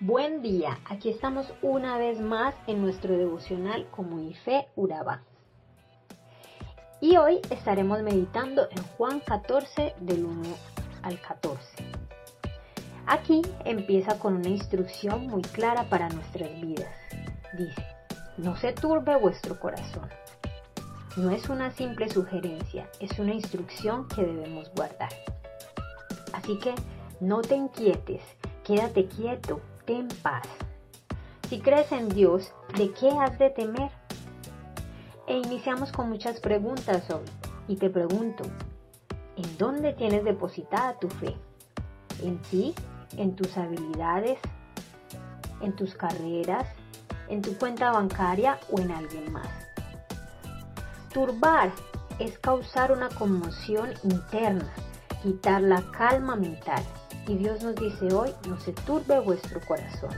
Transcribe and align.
Buen 0.00 0.42
día, 0.42 0.78
aquí 0.84 1.08
estamos 1.08 1.54
una 1.62 1.96
vez 1.96 2.20
más 2.20 2.54
en 2.66 2.82
nuestro 2.82 3.16
devocional 3.16 3.86
Comunife 3.90 4.68
Urabá. 4.76 5.22
Y 7.00 7.16
hoy 7.16 7.40
estaremos 7.48 8.02
meditando 8.02 8.68
en 8.70 8.82
Juan 8.98 9.20
14 9.20 9.94
del 10.00 10.26
1 10.26 10.42
al 11.00 11.18
14. 11.22 11.66
Aquí 13.06 13.40
empieza 13.64 14.18
con 14.18 14.36
una 14.36 14.50
instrucción 14.50 15.28
muy 15.28 15.40
clara 15.40 15.84
para 15.84 16.10
nuestras 16.10 16.50
vidas. 16.60 16.94
Dice, 17.56 17.82
no 18.36 18.54
se 18.54 18.74
turbe 18.74 19.16
vuestro 19.16 19.58
corazón. 19.58 20.10
No 21.16 21.30
es 21.30 21.48
una 21.48 21.70
simple 21.70 22.10
sugerencia, 22.10 22.86
es 23.00 23.18
una 23.18 23.32
instrucción 23.32 24.08
que 24.08 24.22
debemos 24.22 24.70
guardar. 24.74 25.08
Así 26.34 26.58
que 26.58 26.74
no 27.18 27.40
te 27.40 27.54
inquietes, 27.54 28.20
quédate 28.62 29.06
quieto 29.06 29.62
ten 29.86 30.08
paz. 30.22 30.46
Si 31.48 31.60
crees 31.60 31.90
en 31.92 32.08
Dios, 32.08 32.52
¿de 32.76 32.92
qué 32.92 33.08
has 33.08 33.38
de 33.38 33.50
temer? 33.50 33.90
E 35.28 35.38
iniciamos 35.38 35.92
con 35.92 36.10
muchas 36.10 36.40
preguntas 36.40 37.08
hoy. 37.10 37.24
Y 37.68 37.76
te 37.76 37.88
pregunto, 37.88 38.44
¿en 39.36 39.58
dónde 39.58 39.92
tienes 39.92 40.24
depositada 40.24 40.98
tu 40.98 41.08
fe? 41.08 41.36
¿En 42.22 42.40
ti? 42.42 42.74
¿En 43.16 43.34
tus 43.34 43.56
habilidades? 43.56 44.38
¿En 45.60 45.74
tus 45.74 45.94
carreras? 45.94 46.66
¿En 47.28 47.42
tu 47.42 47.56
cuenta 47.56 47.92
bancaria 47.92 48.58
o 48.70 48.80
en 48.80 48.90
alguien 48.90 49.32
más? 49.32 49.48
Turbar 51.12 51.70
es 52.18 52.38
causar 52.38 52.92
una 52.92 53.08
conmoción 53.08 53.90
interna, 54.04 54.68
quitar 55.22 55.62
la 55.62 55.82
calma 55.92 56.36
mental 56.36 56.82
y 57.26 57.36
Dios 57.36 57.62
nos 57.62 57.74
dice 57.74 58.12
hoy, 58.14 58.32
no 58.48 58.58
se 58.60 58.72
turbe 58.72 59.18
vuestro 59.20 59.60
corazón. 59.60 60.10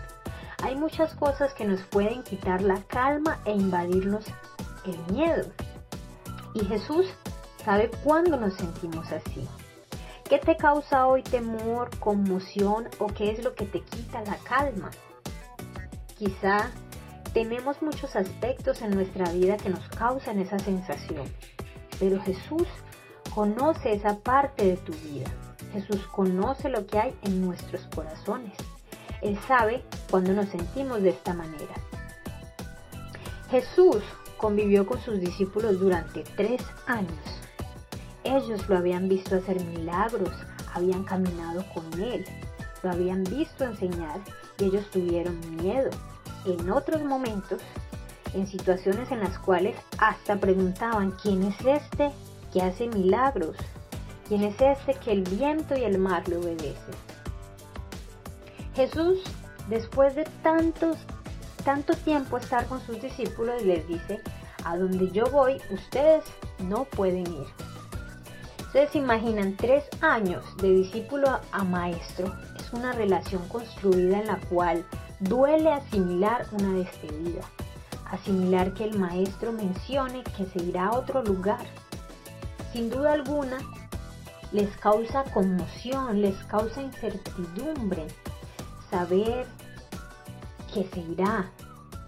Hay 0.62 0.76
muchas 0.76 1.14
cosas 1.14 1.54
que 1.54 1.64
nos 1.64 1.80
pueden 1.82 2.22
quitar 2.22 2.62
la 2.62 2.82
calma 2.82 3.38
e 3.44 3.52
invadirnos 3.52 4.24
el 4.84 5.14
miedo. 5.14 5.46
Y 6.54 6.64
Jesús 6.64 7.06
sabe 7.64 7.90
cuándo 8.02 8.36
nos 8.36 8.54
sentimos 8.54 9.10
así. 9.12 9.48
¿Qué 10.28 10.38
te 10.38 10.56
causa 10.56 11.06
hoy 11.06 11.22
temor, 11.22 11.96
conmoción 11.98 12.88
o 12.98 13.06
qué 13.06 13.30
es 13.30 13.42
lo 13.42 13.54
que 13.54 13.64
te 13.64 13.80
quita 13.80 14.20
la 14.22 14.36
calma? 14.38 14.90
Quizá 16.18 16.70
tenemos 17.32 17.80
muchos 17.80 18.14
aspectos 18.16 18.82
en 18.82 18.90
nuestra 18.90 19.30
vida 19.30 19.56
que 19.56 19.70
nos 19.70 19.88
causan 19.88 20.40
esa 20.40 20.58
sensación, 20.58 21.26
pero 21.98 22.20
Jesús 22.20 22.66
conoce 23.34 23.94
esa 23.94 24.18
parte 24.18 24.64
de 24.64 24.76
tu 24.76 24.92
vida. 24.92 25.30
Jesús 25.72 26.06
conoce 26.08 26.68
lo 26.68 26.86
que 26.86 26.98
hay 26.98 27.14
en 27.22 27.44
nuestros 27.44 27.82
corazones. 27.94 28.52
Él 29.22 29.38
sabe 29.46 29.82
cuando 30.10 30.32
nos 30.32 30.48
sentimos 30.48 31.02
de 31.02 31.10
esta 31.10 31.34
manera. 31.34 31.74
Jesús 33.50 34.02
convivió 34.36 34.86
con 34.86 35.00
sus 35.00 35.20
discípulos 35.20 35.80
durante 35.80 36.22
tres 36.36 36.62
años. 36.86 37.12
Ellos 38.24 38.68
lo 38.68 38.76
habían 38.76 39.08
visto 39.08 39.36
hacer 39.36 39.62
milagros, 39.64 40.30
habían 40.74 41.04
caminado 41.04 41.64
con 41.72 42.00
Él, 42.00 42.24
lo 42.82 42.90
habían 42.90 43.24
visto 43.24 43.64
enseñar 43.64 44.20
y 44.58 44.64
ellos 44.64 44.88
tuvieron 44.90 45.38
miedo. 45.56 45.90
En 46.44 46.70
otros 46.70 47.02
momentos, 47.02 47.60
en 48.34 48.46
situaciones 48.46 49.10
en 49.10 49.20
las 49.20 49.38
cuales 49.38 49.76
hasta 49.98 50.36
preguntaban, 50.36 51.12
¿quién 51.22 51.42
es 51.42 51.60
este 51.64 52.10
que 52.52 52.62
hace 52.62 52.88
milagros? 52.88 53.56
¿Quién 54.28 54.44
es 54.44 54.60
este 54.60 54.92
que 54.94 55.12
el 55.12 55.22
viento 55.22 55.74
y 55.74 55.84
el 55.84 55.96
mar 55.98 56.28
le 56.28 56.36
obedecen? 56.36 56.94
Jesús, 58.74 59.20
después 59.70 60.14
de 60.14 60.24
tantos, 60.42 60.98
tanto 61.64 61.94
tiempo 61.94 62.36
estar 62.36 62.66
con 62.66 62.80
sus 62.82 63.00
discípulos, 63.00 63.62
les 63.62 63.88
dice, 63.88 64.20
a 64.64 64.76
donde 64.76 65.10
yo 65.12 65.24
voy, 65.30 65.60
ustedes 65.70 66.24
no 66.58 66.84
pueden 66.84 67.26
ir. 67.26 67.46
Ustedes 68.66 68.94
imaginan 68.96 69.56
tres 69.56 69.84
años 70.02 70.44
de 70.58 70.72
discípulo 70.72 71.40
a 71.52 71.64
maestro. 71.64 72.30
Es 72.58 72.70
una 72.74 72.92
relación 72.92 73.48
construida 73.48 74.20
en 74.20 74.26
la 74.26 74.38
cual 74.50 74.84
duele 75.20 75.72
asimilar 75.72 76.44
una 76.52 76.74
despedida. 76.74 77.40
Asimilar 78.10 78.74
que 78.74 78.84
el 78.84 78.98
maestro 78.98 79.52
mencione 79.52 80.22
que 80.36 80.44
se 80.44 80.62
irá 80.62 80.88
a 80.88 80.98
otro 80.98 81.22
lugar. 81.22 81.64
Sin 82.74 82.90
duda 82.90 83.14
alguna, 83.14 83.56
les 84.52 84.74
causa 84.78 85.24
conmoción, 85.24 86.22
les 86.22 86.36
causa 86.44 86.82
incertidumbre 86.82 88.06
saber 88.90 89.46
que 90.72 90.84
se 90.84 91.00
irá 91.00 91.50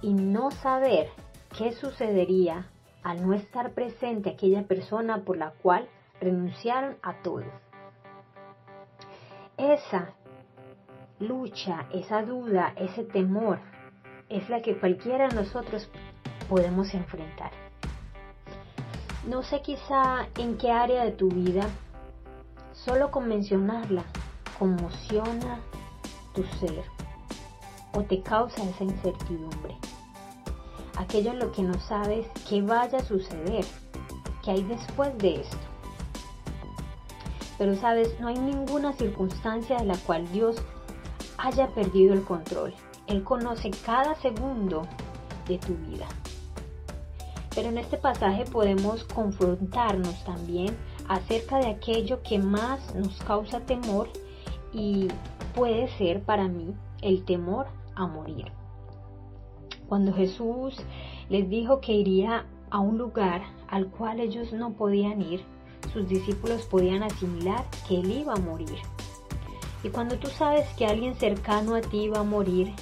y 0.02 0.14
no 0.14 0.50
saber 0.50 1.08
qué 1.56 1.72
sucedería 1.72 2.66
al 3.02 3.26
no 3.26 3.34
estar 3.34 3.72
presente 3.72 4.30
aquella 4.30 4.62
persona 4.62 5.22
por 5.22 5.36
la 5.36 5.50
cual 5.62 5.88
renunciaron 6.20 6.96
a 7.02 7.14
todo. 7.22 7.44
Esa 9.56 10.14
lucha, 11.18 11.86
esa 11.92 12.22
duda, 12.22 12.72
ese 12.76 13.04
temor 13.04 13.58
es 14.28 14.48
la 14.48 14.62
que 14.62 14.78
cualquiera 14.78 15.28
de 15.28 15.34
nosotros 15.34 15.90
podemos 16.48 16.94
enfrentar. 16.94 17.50
No 19.26 19.42
sé 19.42 19.60
quizá 19.60 20.26
en 20.38 20.56
qué 20.56 20.70
área 20.70 21.04
de 21.04 21.12
tu 21.12 21.28
vida 21.28 21.68
Solo 22.84 23.10
con 23.10 23.28
mencionarla 23.28 24.04
conmociona 24.58 25.60
tu 26.34 26.42
ser 26.58 26.82
o 27.92 28.02
te 28.02 28.22
causa 28.22 28.62
esa 28.62 28.84
incertidumbre. 28.84 29.76
Aquello 30.96 31.32
en 31.32 31.40
lo 31.40 31.52
que 31.52 31.62
no 31.62 31.78
sabes 31.78 32.26
qué 32.48 32.62
vaya 32.62 32.98
a 32.98 33.04
suceder, 33.04 33.66
qué 34.42 34.52
hay 34.52 34.62
después 34.62 35.16
de 35.18 35.42
esto. 35.42 35.58
Pero 37.58 37.74
sabes, 37.76 38.18
no 38.18 38.28
hay 38.28 38.38
ninguna 38.38 38.94
circunstancia 38.94 39.76
de 39.76 39.84
la 39.84 39.98
cual 39.98 40.26
Dios 40.32 40.56
haya 41.36 41.68
perdido 41.74 42.14
el 42.14 42.24
control. 42.24 42.72
Él 43.06 43.22
conoce 43.24 43.70
cada 43.84 44.14
segundo 44.14 44.86
de 45.46 45.58
tu 45.58 45.74
vida. 45.74 46.06
Pero 47.54 47.68
en 47.68 47.76
este 47.76 47.98
pasaje 47.98 48.44
podemos 48.44 49.04
confrontarnos 49.04 50.24
también 50.24 50.76
acerca 51.10 51.58
de 51.58 51.66
aquello 51.66 52.22
que 52.22 52.38
más 52.38 52.94
nos 52.94 53.18
causa 53.24 53.58
temor 53.58 54.08
y 54.72 55.08
puede 55.56 55.88
ser 55.98 56.22
para 56.22 56.46
mí 56.46 56.72
el 57.02 57.24
temor 57.24 57.66
a 57.96 58.06
morir. 58.06 58.52
Cuando 59.88 60.12
Jesús 60.14 60.76
les 61.28 61.50
dijo 61.50 61.80
que 61.80 61.94
iría 61.94 62.46
a 62.70 62.78
un 62.78 62.96
lugar 62.96 63.42
al 63.66 63.88
cual 63.88 64.20
ellos 64.20 64.52
no 64.52 64.74
podían 64.74 65.20
ir, 65.20 65.44
sus 65.92 66.08
discípulos 66.08 66.62
podían 66.66 67.02
asimilar 67.02 67.64
que 67.88 67.98
él 67.98 68.12
iba 68.12 68.34
a 68.34 68.40
morir. 68.40 68.78
Y 69.82 69.88
cuando 69.88 70.16
tú 70.16 70.28
sabes 70.28 70.68
que 70.74 70.86
alguien 70.86 71.16
cercano 71.16 71.74
a 71.74 71.80
ti 71.80 72.08
va 72.08 72.20
a 72.20 72.24
morir, 72.24 72.72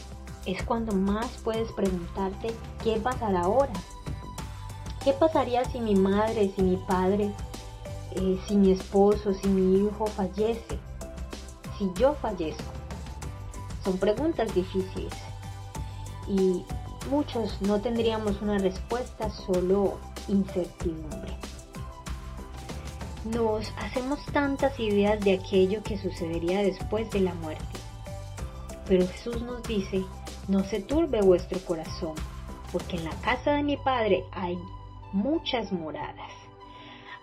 es 0.44 0.62
cuando 0.64 0.92
más 0.92 1.40
puedes 1.42 1.72
preguntarte 1.72 2.50
qué 2.84 3.00
pasará 3.02 3.40
ahora. 3.40 3.72
¿Qué 5.02 5.14
pasaría 5.14 5.64
si 5.64 5.80
mi 5.80 5.94
madre, 5.94 6.52
si 6.54 6.60
mi 6.60 6.76
padre 6.76 7.32
eh, 8.12 8.38
si 8.46 8.56
mi 8.56 8.72
esposo, 8.72 9.34
si 9.34 9.48
mi 9.48 9.86
hijo 9.86 10.06
fallece, 10.06 10.78
si 11.78 11.90
yo 11.94 12.14
fallezco. 12.14 12.72
Son 13.84 13.98
preguntas 13.98 14.54
difíciles 14.54 15.12
y 16.26 16.64
muchos 17.10 17.60
no 17.62 17.80
tendríamos 17.80 18.40
una 18.42 18.58
respuesta, 18.58 19.30
solo 19.30 19.98
incertidumbre. 20.28 21.36
Nos 23.24 23.72
hacemos 23.78 24.24
tantas 24.32 24.78
ideas 24.80 25.20
de 25.20 25.34
aquello 25.34 25.82
que 25.82 25.98
sucedería 25.98 26.62
después 26.62 27.10
de 27.10 27.20
la 27.20 27.34
muerte. 27.34 27.64
Pero 28.86 29.06
Jesús 29.06 29.42
nos 29.42 29.62
dice, 29.64 30.04
no 30.48 30.64
se 30.64 30.80
turbe 30.80 31.20
vuestro 31.20 31.58
corazón, 31.60 32.14
porque 32.72 32.96
en 32.96 33.04
la 33.04 33.14
casa 33.20 33.52
de 33.52 33.62
mi 33.62 33.76
Padre 33.76 34.24
hay 34.32 34.58
muchas 35.12 35.72
moradas 35.72 36.37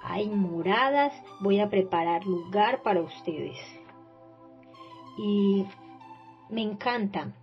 hay 0.07 0.30
moradas, 0.30 1.13
voy 1.40 1.60
a 1.60 1.69
preparar 1.69 2.25
lugar 2.25 2.84
para 2.84 3.02
ustedes. 3.02 3.57
Y 5.18 5.66
me 6.50 6.62
encanta, 6.62 7.34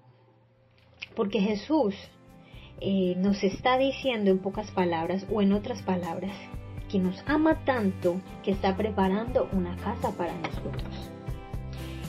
porque 1.16 1.40
Jesús 1.40 1.94
eh, 2.80 3.14
nos 3.16 3.42
está 3.42 3.78
diciendo 3.78 4.30
en 4.30 4.38
pocas 4.38 4.70
palabras 4.70 5.26
o 5.30 5.42
en 5.42 5.52
otras 5.52 5.82
palabras 5.82 6.36
que 6.90 6.98
nos 6.98 7.22
ama 7.26 7.64
tanto 7.64 8.20
que 8.42 8.52
está 8.52 8.76
preparando 8.76 9.48
una 9.52 9.76
casa 9.76 10.10
para 10.16 10.34
nosotros. 10.34 11.10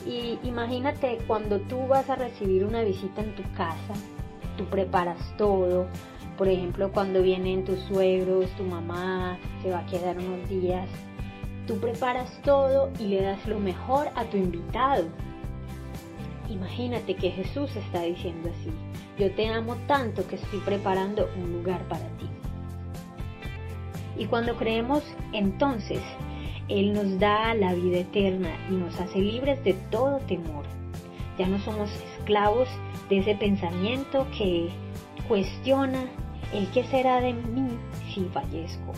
Y 0.05 0.37
imagínate 0.43 1.19
cuando 1.25 1.61
tú 1.61 1.87
vas 1.87 2.09
a 2.09 2.15
recibir 2.15 2.65
una 2.65 2.83
visita 2.83 3.21
en 3.21 3.35
tu 3.35 3.43
casa, 3.53 3.93
tú 4.57 4.65
preparas 4.65 5.19
todo, 5.37 5.87
por 6.37 6.47
ejemplo, 6.47 6.91
cuando 6.91 7.21
vienen 7.21 7.63
tus 7.63 7.79
suegros, 7.81 8.49
tu 8.57 8.63
mamá 8.63 9.37
se 9.61 9.69
va 9.69 9.79
a 9.79 9.85
quedar 9.85 10.17
unos 10.17 10.49
días, 10.49 10.89
tú 11.67 11.77
preparas 11.77 12.41
todo 12.43 12.91
y 12.99 13.05
le 13.05 13.21
das 13.21 13.45
lo 13.47 13.59
mejor 13.59 14.09
a 14.15 14.25
tu 14.25 14.37
invitado. 14.37 15.05
Imagínate 16.49 17.15
que 17.15 17.31
Jesús 17.31 17.75
está 17.75 18.01
diciendo 18.01 18.49
así, 18.49 18.71
yo 19.17 19.31
te 19.35 19.47
amo 19.47 19.75
tanto 19.87 20.25
que 20.27 20.35
estoy 20.35 20.59
preparando 20.59 21.29
un 21.37 21.53
lugar 21.53 21.81
para 21.87 22.05
ti. 22.17 22.27
Y 24.17 24.25
cuando 24.25 24.55
creemos, 24.55 25.03
entonces, 25.33 26.01
Él 26.67 26.93
nos 26.93 27.19
da 27.19 27.53
la 27.53 27.73
vida 27.73 27.99
eterna 27.99 28.49
y 28.69 28.73
nos 28.73 28.99
hace 28.99 29.19
libres 29.19 29.63
de 29.63 29.73
todo 29.91 30.17
temor. 30.19 30.65
Ya 31.37 31.47
no 31.47 31.59
somos 31.59 31.89
esclavos 32.17 32.67
de 33.09 33.19
ese 33.19 33.35
pensamiento 33.35 34.27
que 34.37 34.69
cuestiona 35.27 36.09
el 36.53 36.69
qué 36.71 36.83
será 36.85 37.19
de 37.19 37.33
mí 37.33 37.69
si 38.13 38.25
fallezco. 38.25 38.93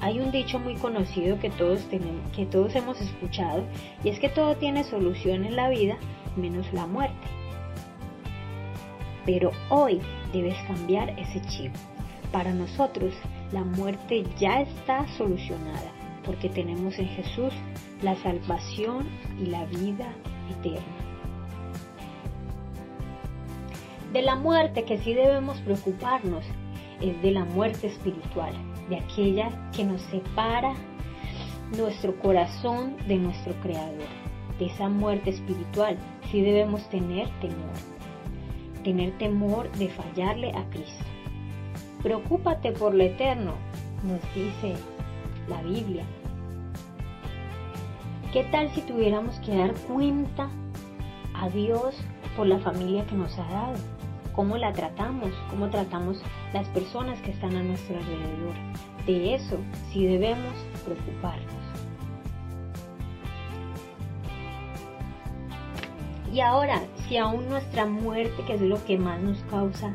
Hay 0.00 0.18
un 0.18 0.30
dicho 0.30 0.58
muy 0.58 0.74
conocido 0.74 1.38
que 1.38 1.50
todos, 1.50 1.80
tenemos, 1.88 2.30
que 2.32 2.44
todos 2.44 2.74
hemos 2.74 3.00
escuchado 3.00 3.64
y 4.02 4.10
es 4.10 4.18
que 4.18 4.28
todo 4.28 4.56
tiene 4.56 4.84
solución 4.84 5.44
en 5.44 5.56
la 5.56 5.68
vida 5.68 5.96
menos 6.36 6.70
la 6.72 6.86
muerte. 6.86 7.26
Pero 9.24 9.52
hoy 9.70 10.00
debes 10.32 10.56
cambiar 10.66 11.10
ese 11.18 11.40
chip. 11.48 11.72
Para 12.32 12.52
nosotros 12.52 13.14
la 13.52 13.64
muerte 13.64 14.24
ya 14.38 14.60
está 14.60 15.06
solucionada 15.16 15.92
porque 16.24 16.48
tenemos 16.48 16.98
en 16.98 17.08
Jesús 17.08 17.52
la 18.02 18.16
salvación 18.16 19.08
y 19.40 19.46
la 19.46 19.64
vida 19.66 20.12
eterna. 20.50 21.03
De 24.14 24.22
la 24.22 24.36
muerte 24.36 24.84
que 24.84 24.98
sí 24.98 25.12
debemos 25.12 25.58
preocuparnos 25.62 26.44
es 27.00 27.20
de 27.20 27.32
la 27.32 27.44
muerte 27.44 27.88
espiritual, 27.88 28.54
de 28.88 28.98
aquella 28.98 29.50
que 29.72 29.84
nos 29.84 30.00
separa 30.02 30.72
nuestro 31.76 32.16
corazón 32.20 32.96
de 33.08 33.16
nuestro 33.16 33.54
Creador. 33.54 34.06
De 34.60 34.66
esa 34.66 34.88
muerte 34.88 35.30
espiritual 35.30 35.98
sí 36.30 36.42
debemos 36.42 36.88
tener 36.90 37.28
temor, 37.40 37.74
tener 38.84 39.18
temor 39.18 39.68
de 39.72 39.88
fallarle 39.88 40.52
a 40.52 40.64
Cristo. 40.70 41.04
Preocúpate 42.00 42.70
por 42.70 42.94
lo 42.94 43.02
eterno, 43.02 43.54
nos 44.04 44.22
dice 44.32 44.80
la 45.48 45.60
Biblia. 45.62 46.04
¿Qué 48.32 48.44
tal 48.44 48.70
si 48.76 48.80
tuviéramos 48.82 49.40
que 49.40 49.56
dar 49.56 49.74
cuenta 49.88 50.48
a 51.34 51.48
Dios 51.48 51.96
por 52.36 52.46
la 52.46 52.60
familia 52.60 53.04
que 53.06 53.16
nos 53.16 53.36
ha 53.40 53.48
dado? 53.48 53.93
¿Cómo 54.34 54.56
la 54.56 54.72
tratamos? 54.72 55.30
¿Cómo 55.48 55.70
tratamos 55.70 56.20
las 56.52 56.66
personas 56.68 57.20
que 57.20 57.30
están 57.30 57.54
a 57.56 57.62
nuestro 57.62 57.96
alrededor? 57.96 58.54
De 59.06 59.34
eso 59.34 59.58
sí 59.92 60.06
debemos 60.06 60.52
preocuparnos. 60.84 61.64
Y 66.32 66.40
ahora, 66.40 66.82
si 67.06 67.16
aún 67.16 67.48
nuestra 67.48 67.86
muerte, 67.86 68.42
que 68.44 68.54
es 68.54 68.60
lo 68.60 68.84
que 68.84 68.98
más 68.98 69.20
nos 69.20 69.38
causa 69.44 69.94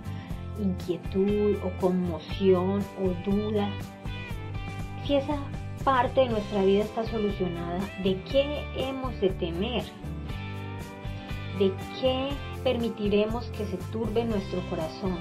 inquietud 0.57 1.57
o 1.62 1.81
conmoción 1.81 2.81
o 3.03 3.30
duda, 3.30 3.69
si 5.06 5.15
esa 5.15 5.38
parte 5.83 6.21
de 6.21 6.30
nuestra 6.30 6.63
vida 6.63 6.83
está 6.85 7.06
solucionada, 7.07 7.80
¿de 8.03 8.21
qué 8.24 8.63
hemos 8.77 9.19
de 9.19 9.31
temer? 9.31 9.83
¿De 11.57 11.74
qué 12.00 12.30
permitiremos 12.63 13.45
que 13.57 13.65
se 13.65 13.77
turbe 13.91 14.25
nuestro 14.25 14.61
corazón? 14.69 15.17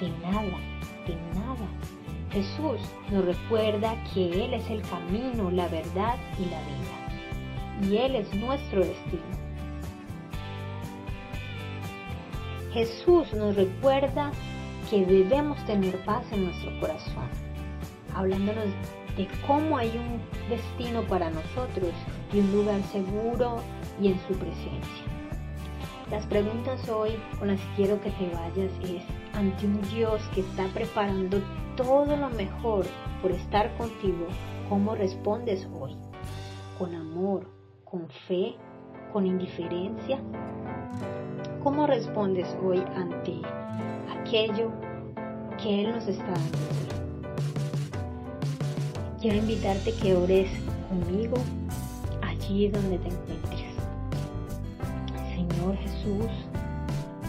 De 0.00 0.08
nada, 0.26 0.58
de 1.06 1.16
nada. 1.34 1.68
Jesús 2.30 2.80
nos 3.10 3.24
recuerda 3.24 3.94
que 4.12 4.44
Él 4.44 4.54
es 4.54 4.68
el 4.70 4.82
camino, 4.82 5.50
la 5.50 5.68
verdad 5.68 6.16
y 6.38 6.46
la 6.46 6.60
vida. 6.62 7.88
Y 7.88 7.96
Él 7.98 8.14
es 8.16 8.34
nuestro 8.34 8.80
destino. 8.80 9.22
Jesús 12.72 13.32
nos 13.34 13.54
recuerda 13.54 14.32
que 14.88 15.04
debemos 15.04 15.62
tener 15.66 16.02
paz 16.04 16.24
en 16.32 16.44
nuestro 16.44 16.70
corazón, 16.80 17.28
hablándonos 18.14 18.66
de 19.16 19.28
cómo 19.46 19.76
hay 19.76 19.90
un 19.90 20.20
destino 20.48 21.02
para 21.02 21.30
nosotros 21.30 21.92
y 22.32 22.40
un 22.40 22.52
lugar 22.52 22.82
seguro 22.84 23.58
y 24.00 24.08
en 24.08 24.20
su 24.26 24.34
presencia. 24.34 25.11
Las 26.12 26.26
preguntas 26.26 26.86
hoy 26.90 27.12
con 27.38 27.48
las 27.48 27.58
que 27.58 27.74
quiero 27.74 27.98
que 28.02 28.10
te 28.10 28.28
vayas 28.28 28.70
es, 28.82 29.02
ante 29.32 29.64
un 29.64 29.80
Dios 29.88 30.20
que 30.34 30.42
está 30.42 30.66
preparando 30.74 31.40
todo 31.74 32.14
lo 32.14 32.28
mejor 32.28 32.84
por 33.22 33.30
estar 33.30 33.74
contigo, 33.78 34.26
¿cómo 34.68 34.94
respondes 34.94 35.66
hoy? 35.80 35.96
¿Con 36.78 36.94
amor? 36.94 37.48
¿Con 37.86 38.10
fe? 38.28 38.56
¿Con 39.10 39.26
indiferencia? 39.26 40.20
¿Cómo 41.62 41.86
respondes 41.86 42.54
hoy 42.62 42.84
ante 42.94 43.40
aquello 44.20 44.70
que 45.62 45.84
Él 45.84 45.92
nos 45.92 46.06
está 46.08 46.26
dando. 46.26 46.58
Quiero 49.18 49.38
invitarte 49.38 49.94
que 49.94 50.14
ores 50.14 50.50
conmigo 50.90 51.36
allí 52.20 52.68
donde 52.68 52.98
te 52.98 53.08
encuentres. 53.08 53.41
Jesús, 55.82 56.30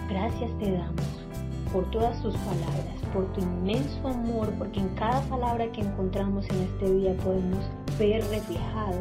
gracias 0.10 0.52
te 0.60 0.72
damos 0.72 1.24
por 1.72 1.90
todas 1.90 2.22
tus 2.22 2.36
palabras, 2.38 3.02
por 3.14 3.26
tu 3.34 3.42
inmenso 3.42 4.08
amor, 4.08 4.52
porque 4.60 4.80
en 4.80 4.90
cada 4.90 5.22
palabra 5.22 5.72
que 5.72 5.82
encontramos 5.82 6.48
en 6.50 6.62
este 6.62 6.94
día 6.94 7.14
podemos 7.24 7.60
ver 7.98 8.24
reflejado 8.30 9.00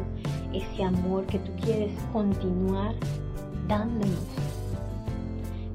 ese 0.53 0.83
amor 0.83 1.25
que 1.27 1.39
tú 1.39 1.51
quieres 1.63 1.91
continuar 2.11 2.95
dándonos. 3.67 4.25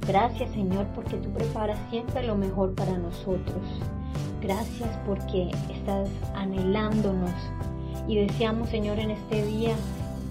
Gracias 0.06 0.50
Señor 0.52 0.86
porque 0.94 1.16
tú 1.18 1.30
preparas 1.30 1.78
siempre 1.90 2.26
lo 2.26 2.34
mejor 2.34 2.74
para 2.74 2.96
nosotros. 2.96 3.62
Gracias 4.40 4.88
porque 5.06 5.50
estás 5.70 6.08
anhelándonos. 6.34 7.32
Y 8.08 8.16
deseamos 8.16 8.70
Señor 8.70 8.98
en 8.98 9.10
este 9.10 9.44
día 9.44 9.74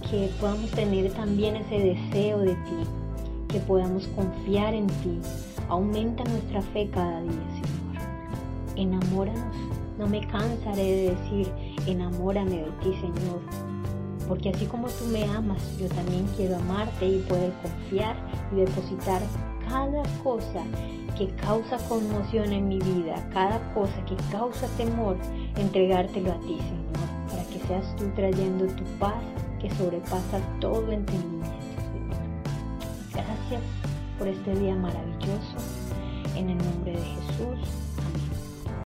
que 0.09 0.29
podamos 0.39 0.71
tener 0.71 1.11
también 1.13 1.57
ese 1.57 1.79
deseo 1.79 2.39
de 2.39 2.55
ti, 2.55 2.83
que 3.47 3.59
podamos 3.59 4.07
confiar 4.09 4.73
en 4.73 4.88
ti. 4.88 5.19
Aumenta 5.69 6.23
nuestra 6.23 6.61
fe 6.61 6.89
cada 6.91 7.21
día 7.21 7.31
Señor. 7.31 7.97
Enamóranos. 8.75 9.55
No 9.97 10.07
me 10.07 10.21
cansaré 10.27 10.83
de 10.83 11.15
decir, 11.15 11.51
enamórame 11.88 12.57
de 12.57 12.71
ti 12.83 12.94
Señor. 13.01 13.41
Porque 14.27 14.49
así 14.49 14.65
como 14.65 14.88
tú 14.88 15.05
me 15.05 15.23
amas, 15.23 15.61
yo 15.79 15.88
también 15.88 16.27
quiero 16.35 16.57
amarte 16.57 17.07
y 17.07 17.19
poder 17.19 17.53
confiar 17.63 18.15
y 18.51 18.57
depositar 18.57 19.21
cada 19.69 20.03
cosa 20.24 20.63
que 21.17 21.27
causa 21.36 21.77
conmoción 21.89 22.53
en 22.53 22.67
mi 22.67 22.79
vida, 22.79 23.15
cada 23.33 23.60
cosa 23.74 24.05
que 24.05 24.15
causa 24.31 24.67
temor, 24.77 25.17
entregártelo 25.57 26.31
a 26.31 26.39
ti, 26.41 26.57
Señor, 26.57 27.29
para 27.29 27.43
que 27.45 27.60
seas 27.67 27.95
tú 27.95 28.05
trayendo 28.15 28.67
tu 28.67 28.83
paz 29.00 29.24
que 29.60 29.69
sobrepasa 29.72 30.39
todo 30.60 30.91
entendimiento. 30.91 31.37
Por 34.20 34.27
este 34.27 34.54
día 34.56 34.75
maravilloso. 34.75 35.58
En 36.36 36.50
el 36.50 36.58
nombre 36.58 36.92
de 36.92 37.04
Jesús. 37.04 37.76